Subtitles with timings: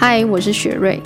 [0.00, 1.02] 嗨，我是雪瑞。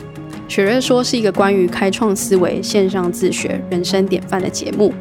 [0.47, 4.93] 雪瑞说是一个关于开创思维、线上自学、人生典范的节目，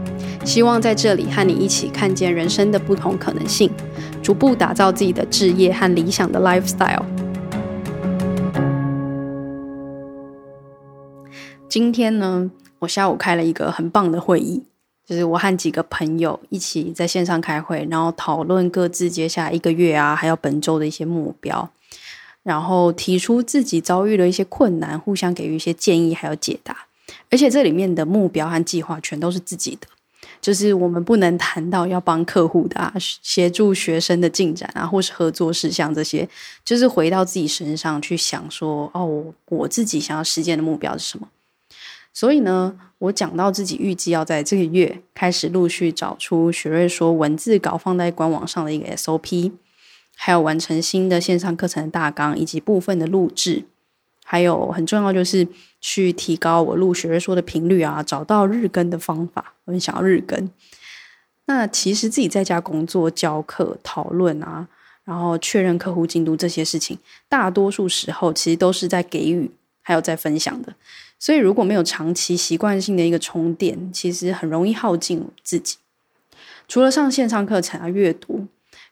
[0.46, 3.70] 希望在这里和你一起看见人生的不同可能性，
[4.24, 7.04] 逐步打造自己的志业和理想的 lifestyle。
[11.68, 12.50] 今天呢，
[12.80, 14.64] 我下午开了一个很棒的会议，
[15.06, 21.70] 就是我和几个朋友一起在线上开会，然后讨论各自接下来一个月啊，还有本周的一些目标。
[22.44, 26.76] 然后提出自己遭遇的一些困难，互相给予一些建议，还有解答。
[27.30, 29.88] 而且这里面的目标和计划全都是自己的，
[30.42, 36.28] 就是我们不能谈到要帮客户的啊，协助学生的进展啊，或是合作事项这些，
[36.66, 41.28] 就是回到自己身上去想说，哦，我自己想要实践的目标是什么？
[42.14, 49.52] 所以呢，我讲到自己预计要在这个月开始陆续找出雪瑞说文字稿放在官网上的一个 SOP。
[50.16, 53.64] 还有完成新的线上课程的大纲，以及部分的录制，
[54.24, 55.48] 还有很重要就是
[55.80, 59.56] 去提高我录雪瑞说的频率啊，找到日更的方法。
[59.66, 60.50] 我很想要日更。
[61.46, 64.68] 那其实自己在家工作、教课、讨论啊，
[65.04, 69.50] 然后确认客户进度这些事情，大多数时候其实都是在给予，
[69.82, 70.76] 还有在分享的。
[71.18, 75.78] 所以如果没有长期习惯性的一个充电，其实很容易耗尽自己。
[76.68, 78.48] 除了上线上课程啊，阅读。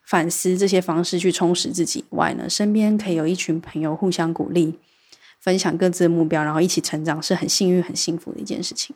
[0.09, 4.73] 反思这些方式去充实自己以外呢，身边可以有一群朋友互相鼓励，
[5.39, 8.95] 分享各自的目标，然后一起成长，是很幸运、很幸福的一件事情。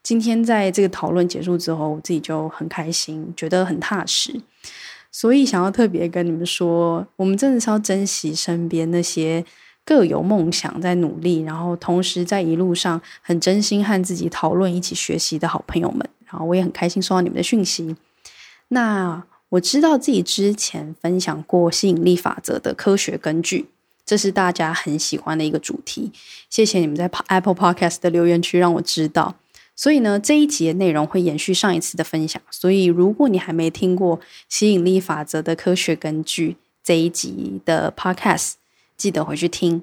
[0.00, 4.40] 今天在这个讨论结束之后，我自己就很开心，觉得很踏实，
[5.10, 9.44] 所以想要特别跟你们说，我们真的是要珍惜身边那些
[9.84, 16.08] 各有梦想在努力，然后同时在一路上很真心和自己讨论、一起学习的好朋友们。
[16.26, 17.96] 然后我也很开心收到你们的讯息。
[18.68, 19.24] 那。
[19.54, 23.66] 我知道自己之前分享过吸引力法则的科学根据，
[24.04, 26.10] 这是大家很喜欢的一个主题。
[26.50, 29.36] 谢谢你们在 Apple Podcast 的留言区让我知道。
[29.76, 32.40] 所以呢，这一集的内容会延续上一次的分享。
[32.50, 38.52] 所以，如果你还没听过吸引力法则的科学根据这一集的 Podcast，
[38.96, 39.82] 记得回去听。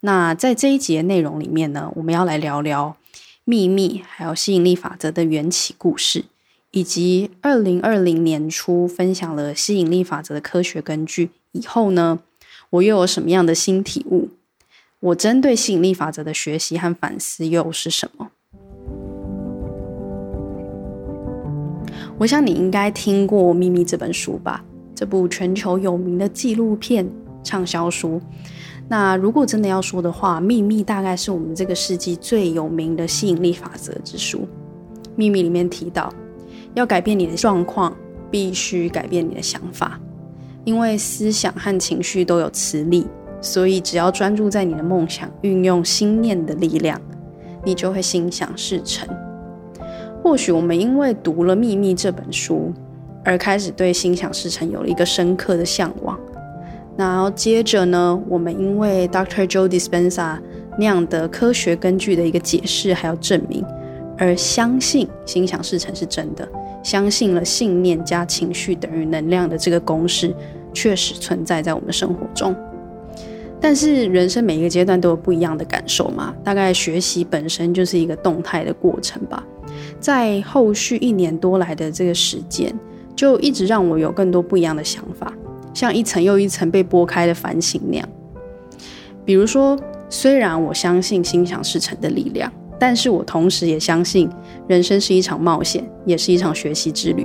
[0.00, 2.96] 那在这一集的内容里面呢，我们要来聊聊
[3.44, 6.24] 秘密，还有吸引力法则的缘起故事。
[6.72, 12.20] 以及二零二零年初分享了吸引力法则的科学根据以后呢，
[12.70, 14.30] 我又有什么样的新体悟？
[15.00, 18.30] 我针对吸引力法则的学习和反思又是什么？
[22.16, 24.64] 我想你应该听过《秘密》这本书吧？
[24.94, 27.06] 这部全球有名的纪录片
[27.44, 28.18] 畅销书。
[28.88, 34.38] 那如果真的要说的话，《秘密》大概是我们这个世纪最有名的吸引力法则之书。
[35.14, 36.10] 《秘密》里面提到。
[36.74, 37.94] 要改变你的状况，
[38.30, 40.00] 必须改变你的想法，
[40.64, 43.06] 因为思想和情绪都有磁力，
[43.40, 47.00] 所以只要专注在你的梦想，运用心念的力量，
[47.64, 49.08] 你就会心想事成。
[50.22, 52.72] 或许我们因为读了《秘密》这本书，
[53.24, 56.18] 而开始对心想事成有了一个深刻的向往。
[56.96, 59.46] 然后接着呢，我们因为 Dr.
[59.46, 60.38] Joe Dispenza
[60.78, 63.64] 那样的科学根据的一个解释还有证明，
[64.22, 66.48] 而相信心想事成是真的。
[66.80, 70.32] 相信了信念加情绪等于能量的这个公式，
[70.72, 72.54] 确实存在在我们生活中。
[73.60, 79.44] 但是人生每一个阶段都有不一样的感受嘛，大概学习本身就是一个动态的过程吧。
[79.98, 82.72] 在后续一年多来的这个时间，
[83.16, 85.32] 就一直让我有更多不一样的想法，
[85.74, 88.08] 像一层又一层被剥开的反省那样。
[89.24, 89.76] 比如说，
[90.08, 92.52] 虽然我相信心想事成的力量。
[92.82, 94.28] 但是我同时也相信，
[94.66, 97.24] 人生是一场冒险，也是一场学习之旅。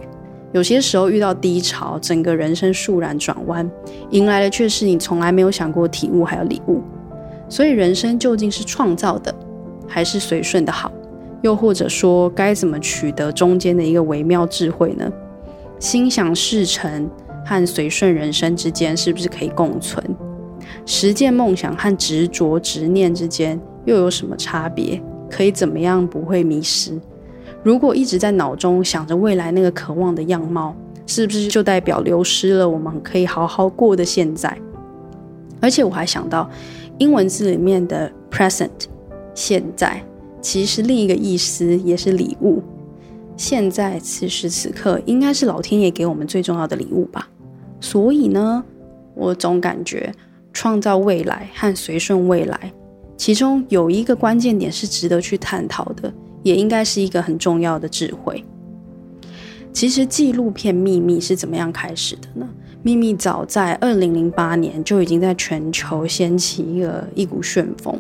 [0.51, 3.67] 有些时候遇到低潮，整个人生倏然转弯，
[4.12, 6.84] 迎来的却是你从来没有想过体悟还有礼物。
[7.50, 9.34] 所以，人生究竟是创造的，
[9.88, 10.91] 还是随顺的好？
[11.41, 15.12] 又或者说，该怎么取得中间的一个微妙智慧呢？
[15.79, 17.09] 心想事成
[17.44, 20.06] 和随顺人生之间是不是可以共存？
[20.85, 25.02] 实践梦想和执着执念之间又有什么差别？
[25.29, 27.00] 可以怎么样不会迷失？
[27.64, 30.76] 如果一直在脑中想着未来那个渴望的样貌，
[31.06, 34.58] 是不是就代表流失了我们可以好好过的现在？
[35.59, 36.50] 而且我还想到，
[36.97, 38.70] 英文字里面的 present
[39.34, 40.02] 现在，
[40.41, 42.62] 其实另一个意思也是礼物。
[43.35, 47.28] 现在此时此刻，应该是老天爷给我们最重要的礼物吧。
[47.79, 48.64] 所以呢，
[49.14, 50.12] 我总感觉
[50.53, 52.72] 创造未来和随顺未来。
[53.17, 58.43] 其中有一个关键点是值得去探讨的，也应该是一个很重要的智慧。
[59.73, 62.47] 其实纪录片《秘密》是怎么样开始的呢？
[62.84, 67.99] 《秘密早在二零零八年就已经在全球掀起一个一股旋风。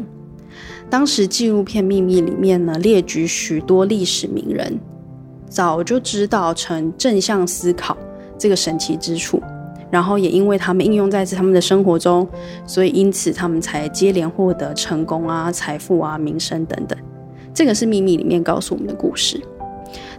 [0.89, 4.79] 当时纪录片《秘密》里面呢，列举许多历史名人
[5.49, 7.97] 早就知道成正向思考
[8.37, 9.41] 这个神奇之处，
[9.89, 12.27] 然后也因为他们应用在他们的生活中，
[12.65, 16.97] 所以因此他们才接连获得成功啊、财富啊、名声等等。
[17.53, 19.41] 这个是《秘密》里面告诉我们的故事。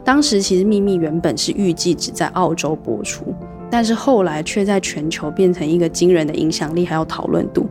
[0.05, 3.35] 当时其实《秘密》原本是预计只在澳洲播出，
[3.71, 7.67] 但是后来却在全球变成一个惊人的影响力还有讨论度。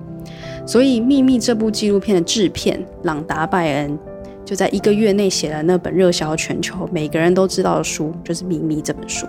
[0.65, 3.97] 所以，《秘密》这部纪录片的制片朗达·拜恩
[4.45, 9.25] 就在一个月内写了那本热销全球、每个人都知道的书，就是《秘密》这本书。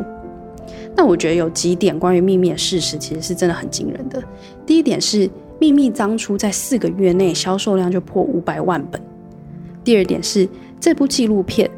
[0.99, 4.21] 那我觉得有几点关于《秘密》的事实，其实是真的很惊人的。
[4.67, 5.29] 第一点是，
[5.61, 9.01] 《秘密》当初在四个月内销售量就破五百万本。
[9.85, 10.49] 第二点是，
[10.81, 11.71] 这部纪录片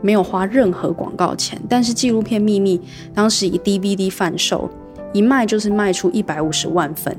[0.00, 2.78] 没有花任何广告钱，但是纪录片《秘密》
[3.12, 4.70] 当时以 DVD 贩售，
[5.12, 7.14] 一卖就是卖出一百五十万份。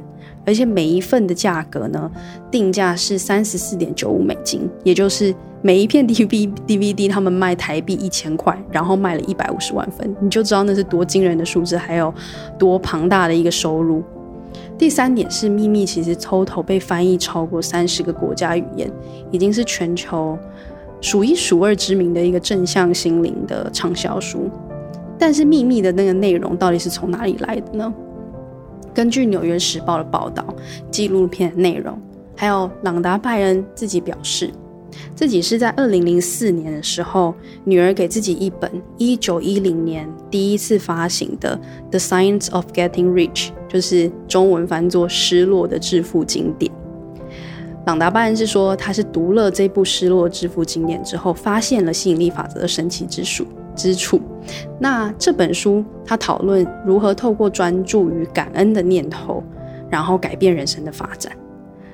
[0.46, 2.10] 而且每一份的价格呢，
[2.52, 12.14] 定价是三十四点九五美金，也就是每一片 D V D V D 他们卖台币一千块，然后卖了一百五十万份，你就知道那是多惊人的数字，还有
[12.60, 14.04] 多庞大的一个收入。
[14.78, 18.90] 第三点是《秘密》其实 total 被翻译超过三十个国家语言，
[19.32, 20.38] 已经是全球
[21.02, 24.50] 数一数二知名的一个正向心灵的畅销书。
[25.18, 27.94] 但是《秘密》的那个内容到底是从哪里来的呢？
[28.96, 30.46] 根据《纽约时报》的报道，
[30.90, 32.02] 纪录片的内容，
[32.34, 34.50] 还有朗达·拜恩自己表示，
[35.14, 41.60] 自己是在二零零四年的时候，女儿给自己一本一九一零年第一次发行的
[41.90, 46.72] 《The Science of Getting Rich》，就是中文翻作《失落的致富经典》。
[47.86, 53.46] 朗达·拜恩是说，他是读了这部《失落致富经典》之后，发现了吸引力法则的神奇之术。
[53.76, 54.22] 之处，
[54.80, 59.44] 那这本书他讨论如何透过专注于感恩的念头，
[59.90, 61.32] 然后改变人生的发展。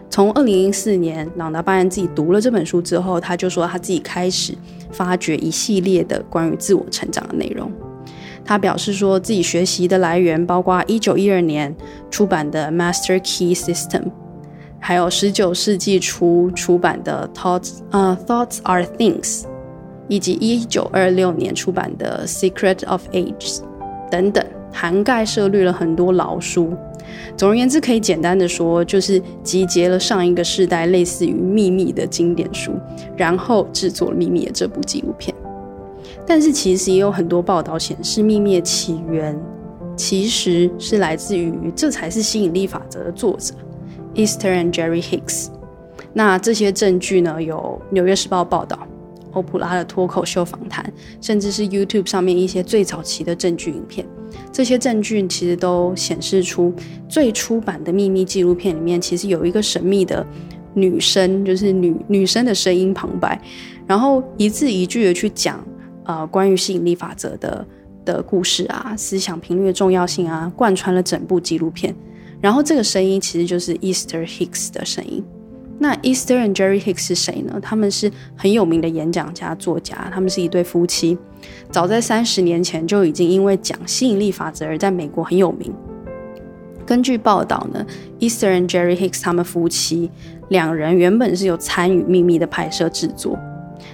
[0.09, 4.53] 从二零零四年，朗达·拜恩自己读了这本书之后，他就说他自己开始
[4.91, 7.71] 发掘一系列的关于自我成长的内容。
[8.43, 11.73] 他表示说自己学习的来源包括一九一二年
[12.09, 14.01] 出版的《Master Key System》，
[14.79, 19.43] 还有十九世纪初出版的《Thoughts》呃，《Thoughts Are Things》。
[20.11, 23.59] 以及一九二六年出版的《Secret of Ages》
[24.11, 26.73] 等等，涵盖涉猎了很多老书。
[27.37, 32.73] 总而言之，可以简单的说，就是集结了上一个世代类似于《秘密》的经典书，
[33.15, 35.33] 然后制作《秘密》的这部纪录片。
[36.27, 39.39] 但是，其实也有很多报道显示，《秘密》的起源
[39.95, 43.53] 其实是来自于《这才是吸引力法则》的作者
[44.15, 45.47] Easter and Jerry Hicks。
[46.11, 48.77] 那这些证据呢，有《纽约时报》报道。
[49.33, 50.83] 欧普拉的脱口秀访谈，
[51.21, 54.05] 甚至是 YouTube 上面一些最早期的证据影片，
[54.51, 56.73] 这些证据其实都显示出
[57.07, 60.25] 最初版的秘密纪录片里面，其实有一个神秘的
[60.73, 63.41] 女生，就是女女生的声音旁白，
[63.87, 65.65] 然后一字一句的去讲
[66.05, 67.65] 呃关于吸引力法则的
[68.05, 71.95] 的故事啊，思想频率的重要性啊，贯穿了整部纪录片。
[72.41, 75.23] 然后这个声音其实就是 Easter Hicks 的声音。
[75.81, 77.59] 那 Easter and Jerry Hicks 是谁呢？
[77.59, 81.17] 他们是很有名的演讲家、作家，他们是一对夫妻。
[81.71, 85.73] 早在三十年前就已经因为讲吸引力法则而在美国很有名。
[86.85, 87.83] 根据报道呢
[88.19, 90.11] ，Easter and Jerry Hicks 他们夫妻
[90.49, 93.35] 两人原本是有参与《秘密》的拍摄制作，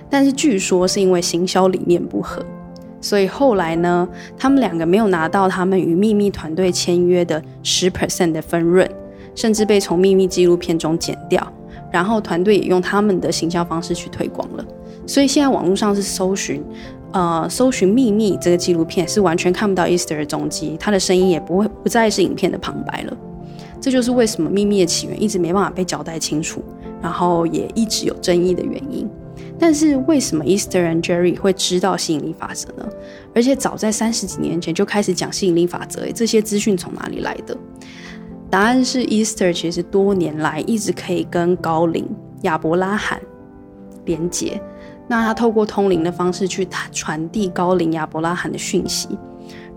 [0.09, 2.45] 但是据说是因为行销理念不合，
[2.99, 4.05] 所以后来呢，
[4.37, 8.85] 他们两个没有拿到他们与《秘密》团队签约的十 percent 的分润，
[9.35, 11.53] 甚至被从《秘密》纪录片中剪掉。
[11.97, 14.63] 然后团队也用他们的行销方式去推广了，
[15.07, 16.63] 所以现在网络上是搜寻，
[17.11, 23.17] 呃，搜寻《秘密》这个纪录片是完全看不到 Easter 的踪迹，他的声音也不会不再是影片的旁白了。
[23.81, 26.61] 这就是为什么《秘密》的起源一直没办法被交代清楚，
[27.01, 29.09] 然后也一直有争议的原因。
[29.57, 32.87] 但是为什么 Easter and Jerry 会知道吸引力法则呢？
[33.33, 37.57] 而且早在三十几年前就开始讲吸引力法则，这些资讯从哪里来的？
[38.49, 42.07] 答案是 Easter，其实多年来一直可以跟高龄
[42.43, 43.19] 亚伯拉罕
[44.05, 44.61] 连接。
[45.09, 49.17] 那他透过通灵的方式去传递高龄亚伯拉罕的讯息，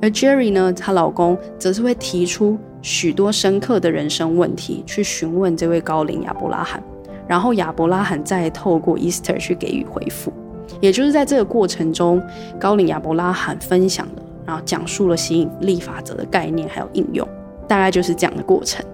[0.03, 6.83] 而 Jerry 呢，她老公则是会提出许多深刻的人生问题去询问这位高龄亚伯拉罕，
[7.29, 10.33] 然后亚伯拉罕再透过 Easter 去给予回复。
[10.81, 12.21] 也就是在这个过程中，
[12.59, 17.27] 高龄亚伯拉罕分享了，然后讲述了吸引力法则的概念还有应用。
[17.71, 18.85] 大概就是这样的过程。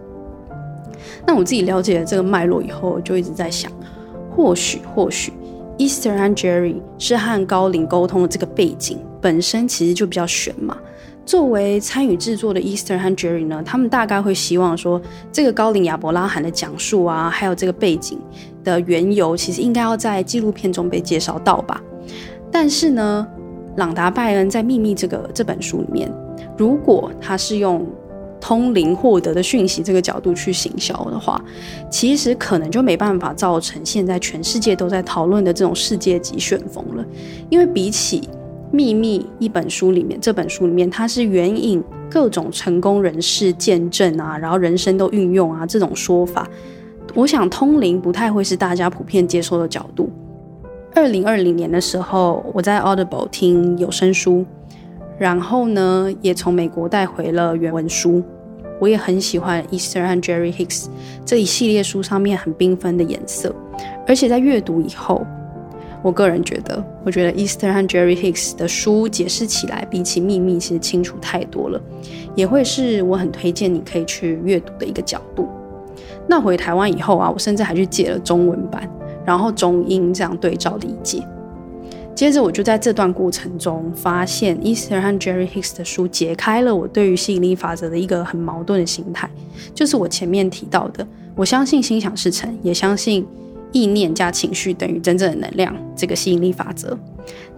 [1.26, 3.72] 那我自己了解了这个脉络以后，就一直在想，
[4.30, 5.32] 或许或许
[5.78, 10.76] ，Easter and Jerry 是和高灵沟通的这个背景本身其实就比较玄嘛。
[11.24, 15.00] 作为参与制作的 Easter 和 Jerry 呢，他们大概会希望说，
[15.32, 18.20] 这个高龄亚伯拉罕的讲述啊，还有这个背景
[18.62, 21.80] 的缘由，其实应该要在纪录片中被介绍到吧。
[22.52, 23.26] 但是呢，
[23.76, 26.12] 朗达·拜恩在《秘密》这个这本书里面，
[26.56, 27.84] 如果他是用
[28.40, 31.42] 通灵获得的讯息这个角度去行销的话，
[31.90, 37.04] 其实可能就没办法造成现在全世界都在讨论的这种世界级旋风了，
[37.50, 38.28] 因为比起。
[38.72, 46.46] 秘密一本书里面，这本书里面它是援引各种成功人士见证啊，然后人生都运用啊这种说法。
[47.14, 50.10] 我想通灵不太会是大家普遍接受的角度。
[50.96, 54.44] 二零二零年的时候，我在 Audible 听有声书，
[55.18, 58.22] 然后呢也从美国带回了原文书。
[58.78, 60.86] 我也很喜欢 Easter 和 Jerry Hicks
[61.24, 63.54] 这一系列书上面很缤纷的颜色，
[64.06, 65.24] 而且在阅读以后。
[66.02, 71.80] 我个人觉得，我觉得 Easter 和 Jerry Hicks 的书解释起来比起秘密其实清楚太多了，
[72.36, 75.48] 也会是我很推荐你可以去阅读的一个角度。
[76.28, 78.88] 那回台湾以后啊，我甚至还去借了中文版，
[79.24, 81.26] 然后中英这样对照理解。
[82.16, 89.28] 接着我就在这段过程中发现，Easter 和 Jerry Hicks 的书解开了我对于吸引力法则的一个很矛盾的心态，
[89.74, 93.26] 就是我前面提到的，我相信心想事成，也相信。
[93.72, 96.98] 意念加情绪等于真正的能量，这个吸引力法则。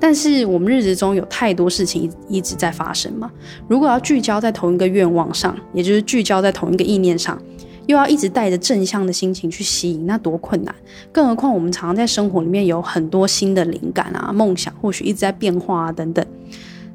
[0.00, 3.30] 但是我们日子中有太多事情一直在发生嘛，
[3.68, 7.40] 如果要聚焦在同一个愿望上，也就是聚焦在同一个意念上，
[7.88, 10.74] 又要一直带着正向的心情去吸引，那多困难！
[11.10, 16.24] 更何况我们常常在生活里面有很多新的灵感啊、梦想，或许一直在变化啊等等。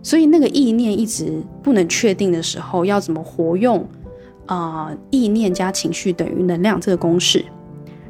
[0.04, 3.80] 所以那个意念一直不能确定的时候，要怎么活用
[4.46, 4.98] 啊、呃？
[5.10, 7.44] 意念加情绪等于能量这个公式？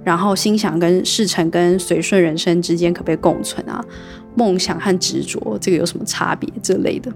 [0.03, 3.81] 然后心想跟事成跟随顺人生之间可不可以共存啊？
[4.35, 7.09] 梦想和执着这个有什么差别之类的？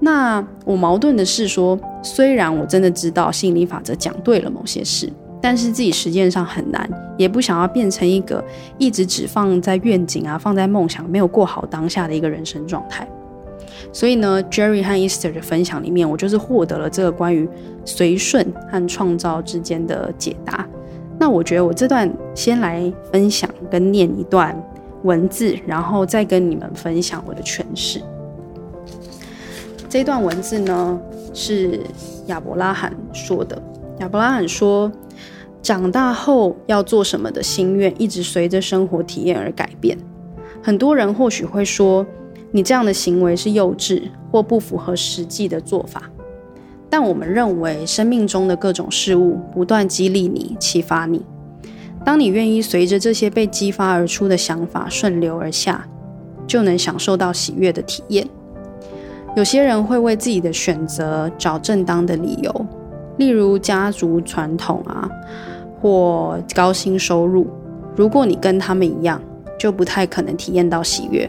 [0.00, 8.42] 那我矛盾的是说，虽然我真的知道吸引力法则讲对了某些事，但是自己实践上很难，也不想要变成一个
[8.78, 13.08] 一直只放在愿景啊、放在梦想，没有过好当下的一个人生状态。
[13.92, 17.48] 所以呢，Jerry 和 Easter 的分享里面，我就是获得了这个关于
[17.84, 20.66] 随顺和创造之间的解答。
[21.18, 24.56] 那我觉得我这段先来分享跟念一段
[25.02, 28.00] 文字，然后再跟你们分享我的诠释。
[29.88, 31.00] 这段文字呢
[31.32, 31.80] 是
[32.26, 33.60] 亚伯拉罕说的。
[34.00, 34.92] 亚伯拉罕说，
[35.62, 39.96] 长大后要做什么的心愿一直随着生活体验而改变。
[40.62, 42.06] 很多人或许会说，
[42.50, 46.02] 你这样的行为是幼稚或不符合实际的做法。
[46.90, 51.24] 但我们认为，生命中的各种事物不断激励你、启发你。
[52.04, 55.86] 当你愿意随着这些被激发而出的想法顺流而下，
[56.46, 58.26] 就能享受到喜悦的体验。
[59.36, 62.66] 有些人会为自己的选择找正当的理由，
[63.18, 65.08] 例如家族传统啊，
[65.80, 67.46] 或高薪收入。
[67.94, 69.20] 如果你跟他们一样，
[69.58, 71.28] 就不太可能体验到喜悦。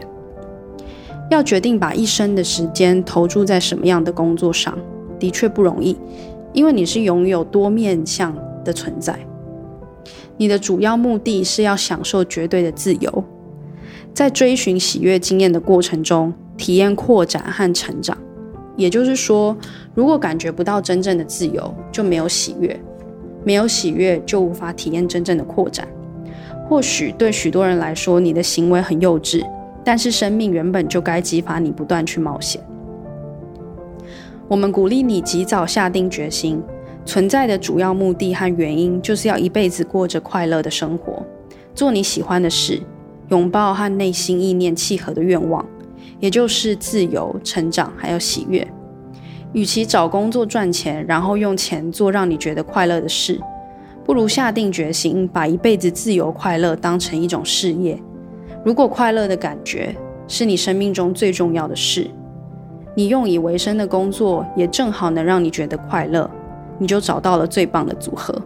[1.30, 4.76] 要决定把一生的时间投注在什么样的工作上，
[5.18, 5.96] 的确不容易，
[6.52, 9.16] 因为你是拥有多面向的存在。
[10.36, 13.24] 你的主要目的是要享受绝对的自由，
[14.12, 18.14] 在追寻喜悦经验的过程中，体验扩展和成长。
[18.76, 19.56] 也就是说，
[19.94, 22.76] 如果感觉不到真正的自由，就没有喜悦；
[23.42, 25.88] 没有喜悦，就无法体验真正的扩展。
[26.68, 29.42] 或许对许多人来说，你的行为很幼稚，
[29.82, 32.62] 但是生命原本就该激发你不断去冒险。
[34.46, 36.62] 我们鼓励你及早下定决心，
[37.04, 41.22] 存在的主要目的和原因就是要一辈子过着快乐的生活，
[41.74, 42.80] 做你喜欢的事，
[43.28, 45.64] 拥抱和内心意念契合的愿望，
[46.20, 48.66] 也就是自由、成长还有喜悦。
[49.52, 53.40] 与其找工作赚钱，然后用钱做让你觉得快乐的事，
[54.04, 58.00] 不如下定决心，把一辈子自由快乐当成一种事业。
[58.64, 59.92] 如果快乐的感觉
[60.28, 62.08] 是你生命中最重要的事，
[62.94, 66.30] 你用以为生的工作也正好能让你觉得快乐，
[66.78, 68.40] 你就找到了最棒的组合。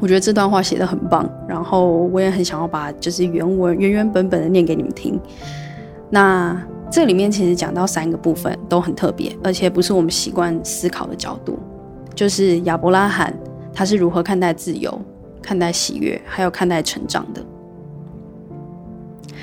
[0.00, 5.20] 我觉得这段话写得很棒，然后我也很想要把就是原文原原本本的念给你们听。
[6.08, 11.58] 那这里面其实讲到三个部分都很特别，而且不是我们习惯思考的角度，
[12.14, 13.32] 就是亚伯拉罕
[13.72, 15.00] 他是如何看待自由、
[15.40, 17.40] 看待喜悦，还有看待成长的。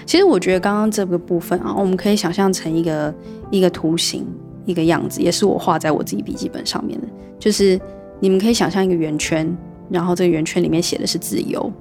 [0.05, 3.13] 其实我觉得刚刚这个部分啊，我们可以想象成一个
[3.51, 4.25] 一个图形，
[4.65, 7.07] 一个样子，也是我画在我自己笔记本上面的。
[7.37, 7.79] 就是
[8.19, 9.55] 你们可以想象一个圆圈，
[9.89, 11.71] 然后这个圆圈里面写的是自由，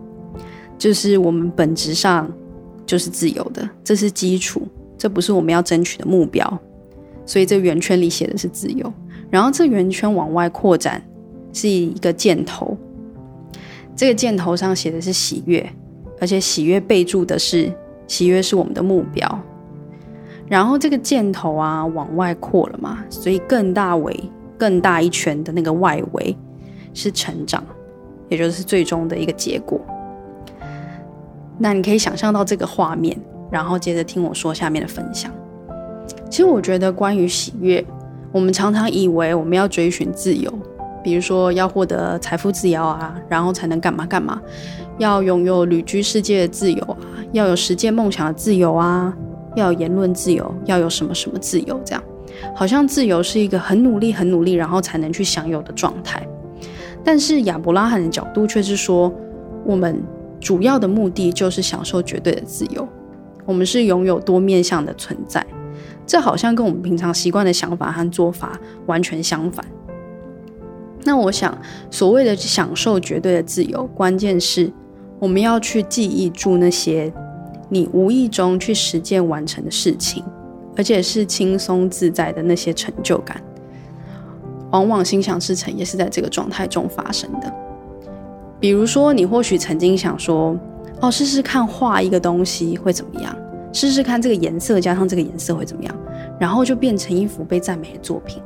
[0.78, 2.30] 就是我们本质上
[2.84, 4.66] 就是自由的，这是基础。
[4.98, 6.60] 这不是我们要争取的目标。
[7.26, 8.90] 所以这圆圈里写的是自由，
[9.28, 11.02] 然后这圆圈往外扩展
[11.52, 12.76] 是一个箭头，
[13.94, 15.68] 这个箭头上写的是喜悦，
[16.20, 17.70] 而且喜悦备注的是
[18.06, 19.42] 喜悦是我们的目标。
[20.48, 26.34] 然后这个箭头啊往外扩了嘛，所以更大围、更大一圈的那个外围
[26.94, 27.62] 是成长，
[28.28, 29.80] 也就是最终的一个结果。
[31.58, 33.16] 那你可以想象到这个画面，
[33.50, 35.32] 然后接着听我说下面的分享。
[36.30, 37.84] 其实我觉得，关于喜悦，
[38.32, 40.52] 我们常常以为我们要追寻自由，
[41.02, 44.40] 比如说要获得财富自由啊，然后才能干嘛干嘛，
[44.98, 46.98] 要拥有旅居世界的自由啊，
[47.32, 49.16] 要有实践梦想的自由啊，
[49.54, 52.02] 要有言论自由，要有什么什么自由，这样
[52.54, 56.26] 好像自由是一个很努力、很努力，然后才能去享有的状态。
[57.06, 59.14] 但是亚伯拉罕的角度却是说，
[59.64, 60.02] 我们
[60.40, 62.86] 主要的目的就是享受绝对的自由，
[63.44, 65.46] 我们是拥有多面向的存在。
[66.04, 69.64] 这好像跟我们平常习惯的想法和做法完全相反。
[71.04, 71.56] 那我想，
[71.92, 74.72] 所谓的享受绝对的自由，关键是
[75.20, 77.12] 我们要去记忆住那些
[77.68, 80.24] 你无意中去实践完成的事情，
[80.76, 83.40] 而且是轻松自在的那些成就感。
[84.70, 87.52] 往往心想事成也是在这个状态中发生的。
[88.58, 90.58] 比如说，你或许曾经想说
[91.00, 93.36] ：“哦，试试看画一个东西会怎么样？”
[93.72, 95.94] 试试看这个颜色加上这个颜色会怎么样，
[96.40, 98.42] 然后就变成一幅被赞美的作品。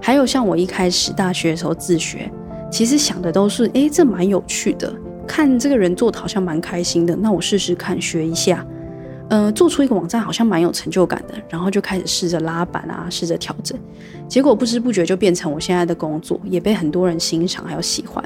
[0.00, 2.30] 还有像我一开始大学的时候自学，
[2.70, 4.94] 其实想的都是，诶，这蛮有趣的，
[5.26, 8.64] 看这个人做的好像蛮开心的，那我试试看学一下，
[9.28, 13.78] 呃，做出一个网站好像蛮有成就感的，然后就开始试着拉板啊，试着调整，
[14.26, 18.24] 结果不知不觉就变成我现在的工作，也被很多人欣赏还有喜欢。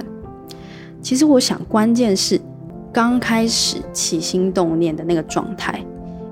[1.00, 2.40] 其实我想，关键是
[2.92, 5.84] 刚开始起心动念的那个状态。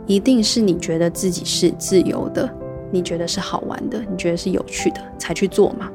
[0.06, 2.48] 一定是你觉得自己是自由的，
[2.90, 5.88] 你觉得是好玩的，你觉得是有趣的才去做嘛。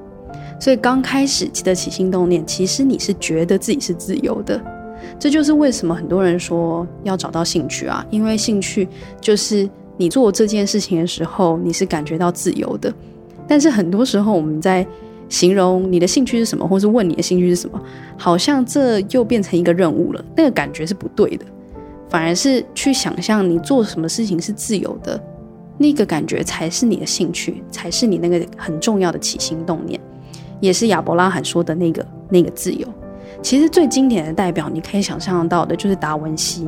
[0.58, 4.62] 所以刚开始起的起心动念，其实你是觉得自己是自由的。
[5.20, 8.88] 这就是为什么很多人说要找到兴趣啊，因为兴趣
[9.22, 12.94] 就是你做这件事情的时候，你是感觉到自由的。
[13.48, 14.86] 但是很多时候我们在
[15.30, 17.82] 形容你的兴趣是什么，或是问你的兴趣是什么，
[18.18, 21.46] 好像这又变成一个任务了，那个感觉是不对的。
[22.10, 25.22] 反而是去想象你做什么事情是自由的，
[25.78, 30.00] 那个感觉才是你的兴趣，才是你那个很重要的起心动念，
[30.60, 32.88] 也是亚伯拉罕说的那个那个自由。
[33.46, 36.68] 其实最经典的代表，你可以想象到的就是达文西。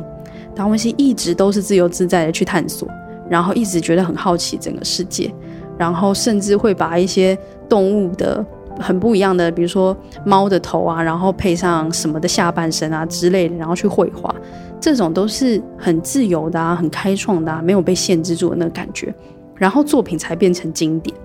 [0.54, 2.88] 达文西一直都是自由自在的去探索，
[3.28, 5.34] 然后一直觉得很好奇整个世界，
[5.76, 7.36] 然后甚至会把一些
[7.68, 8.46] 动物的
[8.80, 14.32] 很不一样的，比如说猫的头啊，然后配上什么的下半身啊之类的，然后去绘画。
[14.80, 19.12] 这种都是很自由的啊，很开创的啊，没有被限制住的那个感觉，
[19.56, 21.16] 然后作品才变成经典。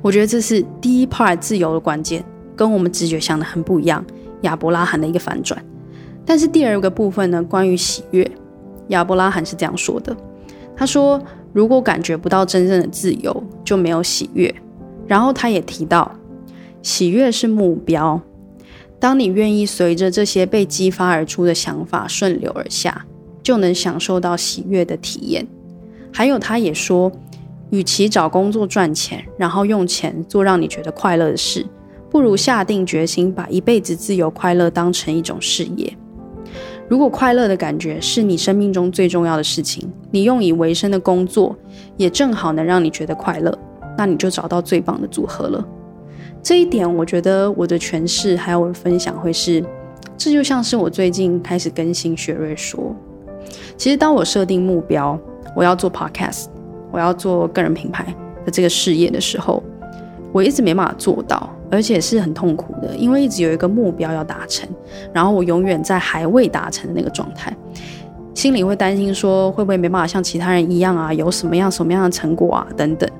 [0.00, 2.24] 我觉得这是第一 part 自由的关键，
[2.56, 4.04] 跟我们直觉想的很不一样。
[4.42, 5.62] 亚伯拉罕的一个反转。
[6.26, 8.30] 但是第二个部分呢，关于喜悦，
[8.88, 10.16] 亚伯拉罕是这样说的：
[10.76, 14.54] 他说，如果感觉不到真正的自由，就没有喜悦。
[15.06, 16.10] 然后他也提到，
[16.82, 18.20] 喜悦是目标。
[18.98, 23.04] 当你愿意随着这些被激发而出的想法顺流而下，
[23.42, 25.46] 就能享受到喜悦的体验。
[26.10, 27.12] 还有，他也说，
[27.68, 31.66] 与其找工作赚钱，然后用钱做让你觉得快乐的事，
[32.14, 35.92] 不如下定决心把一辈子自由快乐当成一种事业。
[36.86, 41.56] 如果快乐的感觉是你生命中最重要的事情，你用以为生的工作
[41.96, 43.52] 也正好能让你觉得快乐，
[43.98, 45.66] 那你就找到最棒的组合了。
[46.40, 49.64] 这一点，我觉得我的诠释还有我的分享会是，
[50.16, 52.94] 这就像是我最近开始更新学瑞说。
[53.76, 55.18] 其实，当我设定目标，
[55.56, 56.44] 我要做 podcast，
[56.92, 58.14] 我要做个人品牌
[58.46, 59.60] 的这个事业的时候，
[60.30, 64.68] 我一直没办法做到，而且是很痛苦的，因为一直有一个目标要达成，
[65.12, 67.52] 然后我永远在还未达成的那个状态，
[68.32, 73.10] 心里会担心说会不会没办法像其他人一样啊，有什么样什么样的成果啊等等，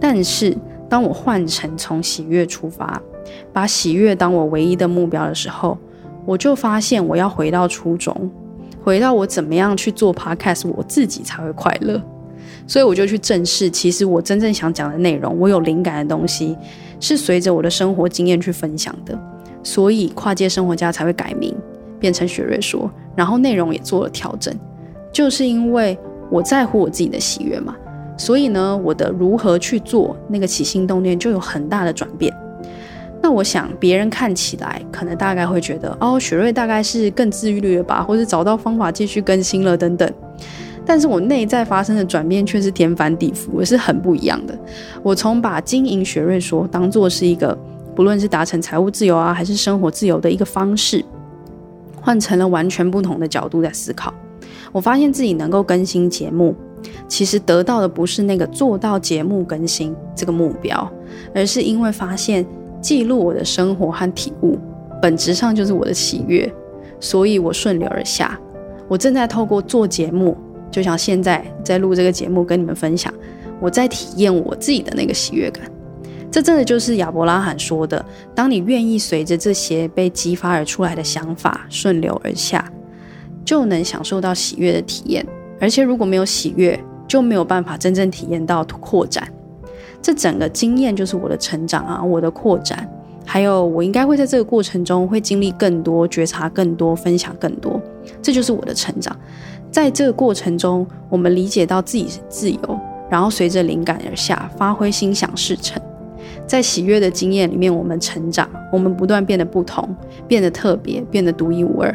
[0.00, 0.56] 但是。
[0.88, 3.00] 当我换成从喜悦出发，
[3.52, 5.78] 把喜悦当我唯一的目标的时候，
[6.26, 8.28] 我就发现我要回到初衷，
[8.82, 12.02] 回到我怎么样去做 podcast，我自己才会快乐。
[12.66, 16.58] 所以我就去正视，其实我真正想讲的内容，我有灵感的东西，
[17.00, 19.18] 是随着我的生活经验去分享的。
[19.62, 21.54] 所以跨界生活家才会改名，
[21.98, 24.54] 变成雪瑞说，然后内容也做了调整，
[25.12, 25.98] 就是因为
[26.30, 27.74] 我在乎我自己的喜悦嘛。
[28.16, 32.34] 所以呢，我的如何去做那个起心动念就有很大的转变。
[33.22, 40.10] 那我想别人看起来可能大概会觉得，哦，雪瑞大概是更自律了吧，或者找到方法继续更新了等等。
[40.90, 44.58] 但是我内在发生的转变却是天翻地覆，也是很不一样的。
[45.04, 47.56] 我从把经营学瑞说当做是一个，
[47.94, 51.04] 不论是达成财务自由啊，还是生活自由的一个方式，
[52.00, 54.12] 换成了完全不同的角度在思考。
[54.72, 56.56] 我发现自己能够更新节目，
[57.06, 60.90] 其实得到的不是那个做到节目更新这个目标，
[61.32, 62.44] 而是因为发现
[62.80, 64.58] 记录我的生活和体悟，
[65.00, 66.52] 本质上就是我的喜悦，
[66.98, 68.36] 所以我顺流而下。
[68.88, 70.36] 我正在透过做节目，
[70.70, 73.12] 就像现在在录这个节目跟你们分享，
[73.60, 75.64] 我在体验我自己的那个喜悦感。
[76.30, 78.04] 这真的就是亚伯拉罕说的：
[78.34, 82.64] 当你愿意随着这些被激发而出来的想法顺流而下。
[83.42, 85.26] 就能享受到喜悦的体验，
[85.58, 86.78] 而且如果没有喜悦，
[87.08, 89.26] 就没有办法真正体验到扩展。
[90.00, 92.88] 这整个经验就是我的成长啊，我的扩展，
[93.26, 97.80] 还有我应该会在这个过程中会经历更多、觉察更多、分享更多，
[98.22, 99.16] 这就是我的成长。
[99.70, 105.80] 在这个过程中，我们理解到自己是自由，然后随着灵感而下，发挥心想事成。
[106.46, 109.88] 在喜悦的经验里面，我们成长，我们不断变得不同，
[110.26, 111.94] 变得特别，变得独一无二。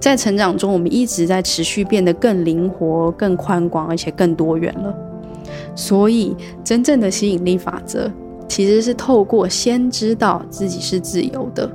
[0.00, 4.94] 在成长中，我们一直在持续变得更灵活、更宽广，而且更多元了。
[5.74, 8.10] 所以，真正的吸引力法则
[8.46, 11.68] 其实是透过先知道自己是自由的，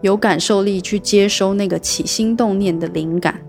[0.00, 3.40] 有感受力去接收那个起心动念的灵感，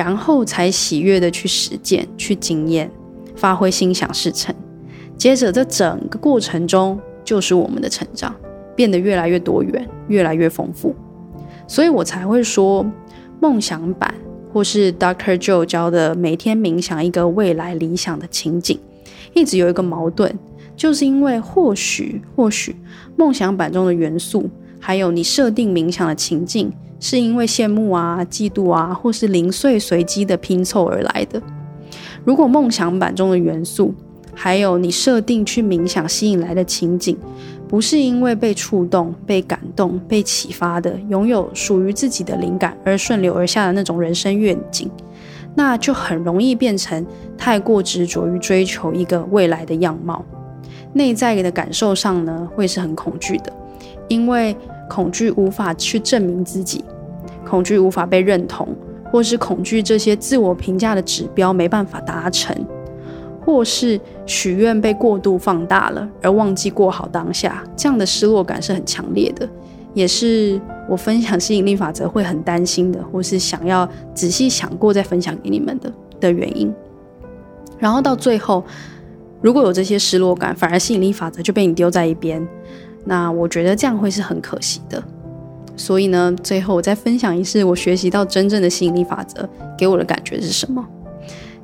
[0.00, 2.90] 然后才喜悦的去实践、去经验、
[3.36, 4.54] 发挥心想事成。
[5.18, 8.34] 接着，这整个过程中就是我们的成长，
[8.74, 10.96] 变得越来越多元、越来越丰富。
[11.68, 12.86] 所以我才会说。
[13.42, 14.14] 梦想版，
[14.52, 18.78] 或是 Doctor Joe 教的每天冥想一个未来理想的情景，
[19.32, 20.30] 一直有一个矛盾，
[20.76, 22.76] 就是因为或许或许
[23.16, 31.42] 梦想版中的元素，还有你设定冥想的情境，是因为羡慕啊、嫉妒啊，或是零碎随机的拼凑而来的。
[32.24, 33.92] 如果梦想版中的元素，
[34.34, 37.16] 还有你设定去冥想吸引来的情景，
[37.66, 44.90] 不是因为被触动、被感动、被启发的，拥有属于自己的灵感而顺流而下的那种人生愿景，
[45.54, 47.04] 那就很容易变成
[47.36, 50.24] 太过执着于追求一个未来的样貌。
[50.92, 53.52] 内在的感受上呢，会是很恐惧的，
[54.08, 54.54] 因为
[54.88, 56.84] 恐惧无法去证明自己，
[57.50, 58.68] 恐惧无法被认同，
[59.10, 62.56] 或是恐惧这些自我评价的指标没办法达成。
[63.42, 69.48] 或是许愿被过度放大了，而忘记过好当下，这样的失落感是很强烈的，
[69.94, 76.72] 也是我分享吸引力法则会很担心的，或是想要仔细想过再分享给你们的的原因。
[77.78, 78.62] 然后到最后，
[79.40, 82.46] 如果有这些失落感，反而吸引力法则就被你丢在一边，
[83.04, 85.02] 那我觉得这样会是很可惜的。
[85.76, 90.86] 所以呢，最后我再分享一次我学习到真正的吸引力法则给我的感觉是什么？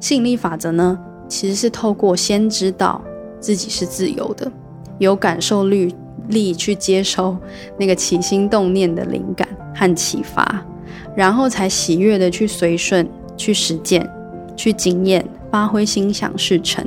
[0.00, 0.98] 吸引力法则呢？
[1.28, 3.02] 其实是透过先知道
[3.40, 4.50] 自己是自由的，
[4.98, 5.94] 有感受力
[6.28, 7.36] 力去接收
[7.78, 10.64] 那个起心动念的灵感和启发，
[11.14, 14.08] 然后才喜悦的去随顺、去实践、
[14.56, 16.86] 去经验、发挥心想事成。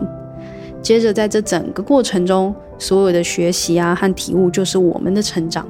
[0.81, 5.67] 接着在这整个过程中，所有的学习啊和体悟就是我们的成长，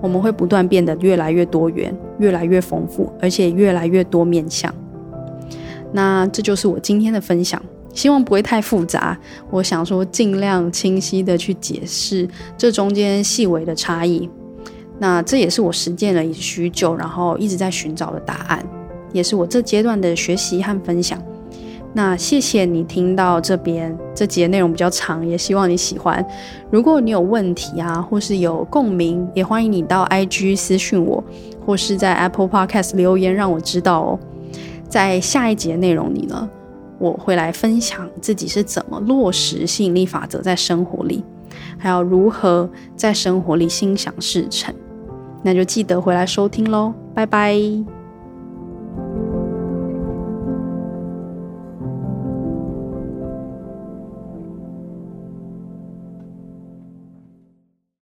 [0.00, 4.72] 我们会不断变得越来越多元、越来越丰富，而且越来越多面向。
[5.92, 7.60] 那这就是我今天的分享。
[7.94, 9.18] 希望不会太复杂，
[9.50, 14.28] 我想说尽量清晰的去解释这中间细微的差异。
[15.00, 18.64] 那这也是我实践了许久，然后一直在寻找的答案，
[19.12, 21.20] 也是我这阶段的学习和分享。
[21.94, 26.24] 那谢谢你听到这边，这集的内容比较长，也希望你喜欢。
[26.70, 31.22] 如果你有问题啊，或是有共鸣，也欢迎你到 IG 私讯我，
[31.64, 34.18] 或是在 Apple Podcast 留言让我知道哦。
[34.88, 36.48] 在下一集的内容里呢，
[36.98, 41.24] 我会来分享自己是怎么落实吸引力法则在生活里，
[41.78, 44.72] 还有如何在生活里心想事成。
[45.42, 47.97] 那就记得回来收听喽，拜拜。